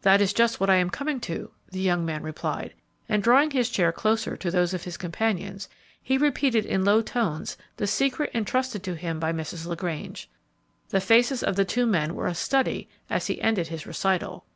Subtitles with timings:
[0.00, 2.72] "That is just what I am coming to," the young man replied;
[3.06, 5.68] and drawing his chair closer to those of his companions,
[6.02, 9.66] he repeated in low tones the secret intrusted to him by Mrs.
[9.66, 10.30] LaGrange.
[10.88, 14.46] The faces of the two men were a study as he ended his recital.